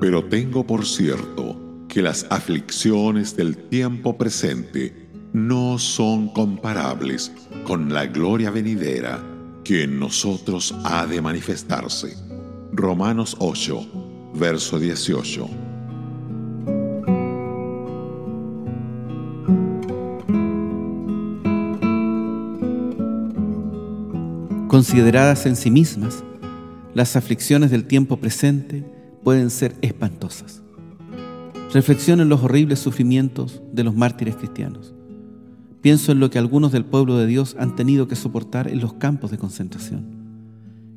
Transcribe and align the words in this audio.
Pero 0.00 0.24
tengo 0.24 0.66
por 0.66 0.86
cierto 0.86 1.60
que 1.86 2.00
las 2.00 2.26
aflicciones 2.30 3.36
del 3.36 3.54
tiempo 3.56 4.16
presente 4.16 5.10
no 5.34 5.78
son 5.78 6.28
comparables 6.28 7.30
con 7.64 7.92
la 7.92 8.06
gloria 8.06 8.50
venidera 8.50 9.22
que 9.62 9.82
en 9.84 10.00
nosotros 10.00 10.74
ha 10.84 11.06
de 11.06 11.20
manifestarse. 11.20 12.16
Romanos 12.72 13.36
8, 13.40 14.32
verso 14.36 14.78
18. 14.78 15.48
Consideradas 24.66 25.44
en 25.44 25.56
sí 25.56 25.70
mismas, 25.70 26.24
las 26.94 27.16
aflicciones 27.16 27.70
del 27.70 27.84
tiempo 27.84 28.16
presente 28.16 28.99
pueden 29.22 29.50
ser 29.50 29.76
espantosas. 29.82 30.62
Reflexiona 31.72 32.24
en 32.24 32.28
los 32.28 32.42
horribles 32.42 32.80
sufrimientos 32.80 33.62
de 33.72 33.84
los 33.84 33.94
mártires 33.94 34.36
cristianos. 34.36 34.94
Pienso 35.80 36.12
en 36.12 36.20
lo 36.20 36.28
que 36.28 36.38
algunos 36.38 36.72
del 36.72 36.84
pueblo 36.84 37.16
de 37.16 37.26
Dios 37.26 37.56
han 37.58 37.76
tenido 37.76 38.08
que 38.08 38.16
soportar 38.16 38.68
en 38.68 38.80
los 38.80 38.94
campos 38.94 39.30
de 39.30 39.38
concentración. 39.38 40.04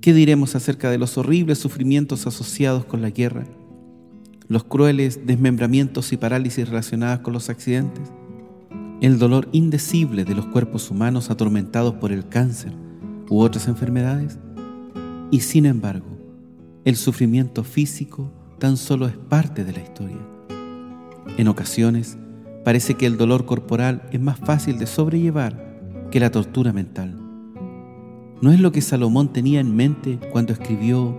¿Qué 0.00 0.14
diremos 0.14 0.54
acerca 0.54 0.90
de 0.90 0.96
los 0.96 1.18
horribles 1.18 1.58
sufrimientos 1.58 2.26
asociados 2.26 2.86
con 2.86 3.02
la 3.02 3.10
guerra? 3.10 3.46
Los 4.48 4.64
crueles 4.64 5.26
desmembramientos 5.26 6.12
y 6.12 6.16
parálisis 6.16 6.68
relacionadas 6.68 7.20
con 7.20 7.34
los 7.34 7.50
accidentes? 7.50 8.10
El 9.02 9.18
dolor 9.18 9.48
indecible 9.52 10.24
de 10.24 10.34
los 10.34 10.46
cuerpos 10.46 10.90
humanos 10.90 11.30
atormentados 11.30 11.94
por 11.94 12.12
el 12.12 12.28
cáncer 12.28 12.72
u 13.28 13.40
otras 13.40 13.68
enfermedades? 13.68 14.38
Y 15.30 15.40
sin 15.40 15.66
embargo, 15.66 16.19
el 16.84 16.96
sufrimiento 16.96 17.64
físico 17.64 18.30
tan 18.58 18.76
solo 18.76 19.06
es 19.06 19.16
parte 19.16 19.64
de 19.64 19.72
la 19.72 19.80
historia. 19.80 20.18
En 21.36 21.48
ocasiones, 21.48 22.18
parece 22.64 22.94
que 22.94 23.06
el 23.06 23.16
dolor 23.16 23.46
corporal 23.46 24.02
es 24.12 24.20
más 24.20 24.38
fácil 24.38 24.78
de 24.78 24.86
sobrellevar 24.86 26.08
que 26.10 26.20
la 26.20 26.30
tortura 26.30 26.72
mental. 26.72 27.16
¿No 28.42 28.52
es 28.52 28.60
lo 28.60 28.72
que 28.72 28.80
Salomón 28.80 29.32
tenía 29.32 29.60
en 29.60 29.76
mente 29.76 30.18
cuando 30.32 30.52
escribió 30.52 31.16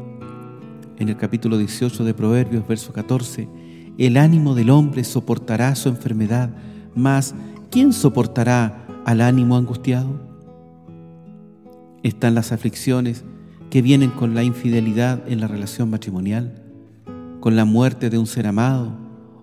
en 0.98 1.09
el 1.09 1.17
capítulo 1.17 1.58
18 1.58 2.04
de 2.04 2.14
Proverbios, 2.14 2.67
verso 2.67 2.94
14, 2.94 3.48
el 3.98 4.17
ánimo 4.17 4.56
del 4.56 4.70
hombre 4.70 5.04
soportará 5.04 5.76
su 5.76 5.89
enfermedad, 5.89 6.50
mas 6.95 7.34
¿quién 7.70 7.94
soportará 7.94 8.86
al 9.06 9.22
ánimo 9.22 9.58
angustiado? 9.58 10.20
Están 12.04 12.36
las 12.36 12.52
aflicciones 12.52 13.23
que 13.72 13.81
vienen 13.81 14.11
con 14.11 14.36
la 14.36 14.44
infidelidad 14.44 15.23
en 15.27 15.39
la 15.39 15.47
relación 15.47 15.89
matrimonial, 15.89 16.61
con 17.39 17.55
la 17.55 17.64
muerte 17.64 18.09
de 18.09 18.17
un 18.17 18.27
ser 18.27 18.45
amado 18.45 18.91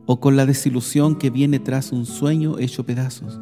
o 0.04 0.20
con 0.20 0.36
la 0.36 0.44
desilusión 0.44 1.16
que 1.16 1.30
viene 1.30 1.58
tras 1.58 1.92
un 1.92 2.04
sueño 2.04 2.58
hecho 2.58 2.84
pedazos. 2.84 3.40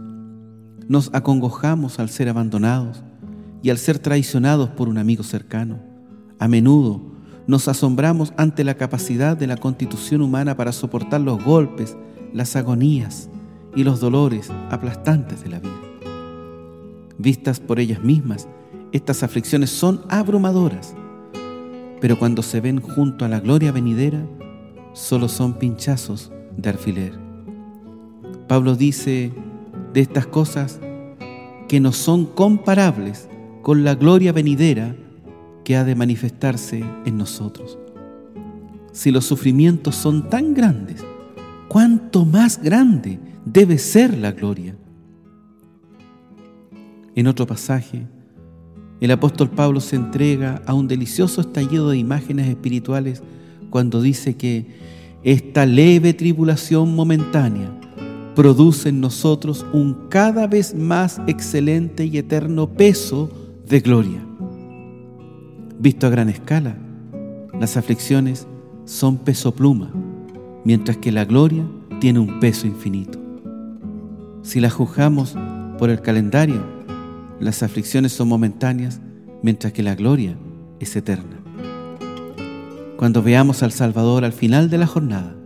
Nos 0.89 1.11
acongojamos 1.13 1.99
al 1.99 2.09
ser 2.09 2.29
abandonados 2.29 3.03
y 3.65 3.71
al 3.71 3.79
ser 3.79 3.99
traicionados 3.99 4.71
por 4.71 4.89
un 4.89 4.97
amigo 4.97 5.25
cercano. 5.25 5.81
A 6.39 6.47
menudo 6.47 7.03
nos 7.49 7.67
asombramos 7.67 8.33
ante 8.37 8.63
la 8.63 8.77
capacidad 8.77 9.37
de 9.37 9.49
la 9.49 9.57
constitución 9.57 10.23
humana 10.23 10.57
para 10.57 10.71
soportar 10.71 11.21
los 11.21 11.43
golpes, 11.43 11.97
las 12.33 12.55
agonías 12.55 13.29
y 13.75 13.83
los 13.83 13.99
dolores 13.99 14.53
aplastantes 14.71 15.43
de 15.43 15.51
la 15.51 15.59
vida. 15.59 15.73
Vistas 17.19 17.59
por 17.59 17.81
ellas 17.81 18.05
mismas, 18.05 18.47
estas 18.93 19.23
aflicciones 19.23 19.71
son 19.71 20.03
abrumadoras, 20.09 20.95
pero 22.01 22.19
cuando 22.19 22.43
se 22.43 22.61
ven 22.61 22.81
junto 22.81 23.25
a 23.25 23.29
la 23.29 23.41
gloria 23.41 23.73
venidera, 23.73 24.27
solo 24.93 25.29
son 25.29 25.55
pinchazos 25.55 26.33
de 26.57 26.71
alfiler. 26.71 27.13
Pablo 28.49 28.77
dice 28.77 29.33
de 29.93 30.01
estas 30.01 30.27
cosas 30.27 30.81
que 31.69 31.81
no 31.81 31.93
son 31.93 32.27
comparables 32.27 33.29
con 33.63 33.83
la 33.83 33.95
gloria 33.95 34.33
venidera 34.33 34.95
que 35.65 35.77
ha 35.77 35.85
de 35.85 35.97
manifestarse 35.97 36.85
en 37.05 37.19
nosotros. 37.19 37.79
Si 38.93 39.11
los 39.11 39.27
sufrimientos 39.27 39.97
son 39.97 40.31
tan 40.31 40.55
grandes, 40.55 41.05
¿cuánto 41.69 42.25
más 42.25 42.63
grande 42.63 43.19
debe 43.45 43.79
ser 43.79 44.17
la 44.17 44.33
gloria? 44.33 44.77
En 47.17 47.27
otro 47.27 47.47
pasaje, 47.47 48.07
el 49.01 49.11
apóstol 49.11 49.51
Pablo 49.51 49.81
se 49.81 49.97
entrega 49.97 50.63
a 50.67 50.75
un 50.75 50.89
delicioso 50.89 51.41
estallido 51.41 51.91
de 51.91 51.99
imágenes 51.99 52.49
espirituales 52.49 53.23
cuando 53.71 54.01
dice 54.01 54.37
que 54.37 54.67
esta 55.23 55.67
leve 55.67 56.15
tribulación 56.15 56.95
momentánea 56.95 57.71
produce 58.35 58.91
en 58.91 59.01
nosotros 59.01 59.67
un 59.73 60.09
cada 60.09 60.47
vez 60.47 60.75
más 60.75 61.21
excelente 61.27 62.05
y 62.05 62.19
eterno 62.19 62.69
peso 62.69 63.31
de 63.67 63.81
gloria. 63.81 64.21
Visto 65.79 66.07
a 66.07 66.11
gran 66.11 66.29
escala, 66.29 66.77
las 67.59 67.77
aflicciones 67.77 68.47
son 68.85 69.19
peso 69.19 69.55
pluma, 69.55 69.91
mientras 70.65 70.97
que 70.99 71.13
la 71.13 71.25
gloria 71.25 71.67
tiene 72.01 72.19
un 72.19 72.41
peso 72.41 72.67
infinito. 72.67 73.19
Si 74.43 74.61
la 74.61 74.71
juzgamos 74.71 75.35
por 75.79 75.91
el 75.91 76.01
calendario, 76.01 76.76
las 77.41 77.63
aflicciones 77.63 78.13
son 78.13 78.29
momentáneas, 78.29 79.01
mientras 79.43 79.73
que 79.73 79.83
la 79.83 79.95
gloria 79.95 80.37
es 80.81 80.97
eterna. 80.97 81.39
Cuando 82.97 83.23
veamos 83.23 83.63
al 83.63 83.73
Salvador 83.73 84.25
al 84.25 84.33
final 84.33 84.71
de 84.71 84.79
la 84.79 84.87
jornada, 84.87 85.37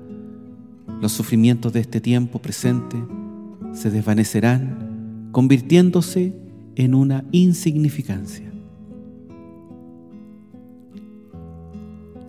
los 1.00 1.12
sufrimientos 1.12 1.72
de 1.72 1.80
este 1.80 2.00
tiempo 2.00 2.40
presente 2.40 2.96
se 3.72 3.90
desvanecerán, 3.90 5.28
convirtiéndose 5.32 6.36
en 6.76 6.94
una 6.94 7.24
insignificancia. 7.32 8.50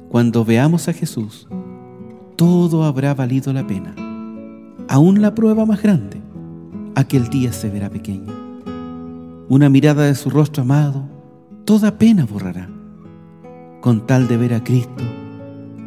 Cuando 0.10 0.44
veamos 0.44 0.88
a 0.88 0.94
Jesús, 0.94 1.48
todo 2.36 2.84
habrá 2.84 3.14
valido 3.14 3.54
la 3.54 3.66
pena. 3.66 3.96
Aún 4.90 5.22
la 5.22 5.36
prueba 5.36 5.66
más 5.66 5.82
grande, 5.82 6.20
aquel 6.96 7.30
día 7.30 7.54
se 7.54 7.70
verá 7.70 7.90
pequeña 7.90 8.41
una 9.52 9.68
mirada 9.68 10.06
de 10.06 10.16
su 10.16 10.30
rostro 10.30 10.64
amado, 10.64 11.04
toda 11.66 11.98
pena 11.98 12.26
borrará. 12.26 12.70
Con 13.82 14.08
tal 14.08 14.30
de 14.30 14.38
ver 14.38 14.54
a 14.54 14.64
Cristo, 14.64 15.04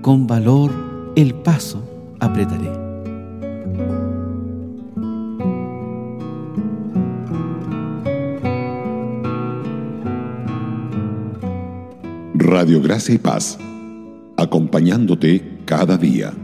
con 0.02 0.26
valor 0.26 0.70
el 1.16 1.32
paso 1.32 1.82
apretaré. 2.20 2.70
Radio 12.34 12.82
Gracia 12.82 13.14
y 13.14 13.18
Paz, 13.18 13.56
acompañándote 14.36 15.60
cada 15.64 15.96
día. 15.96 16.34